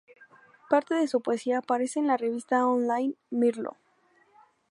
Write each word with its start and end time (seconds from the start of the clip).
Parte 0.67 0.95
de 0.95 1.07
su 1.07 1.21
poesía 1.21 1.59
aparece 1.59 1.99
en 1.99 2.07
la 2.07 2.17
revista 2.17 2.65
online 2.65 3.13
"Mirlo". 3.29 3.77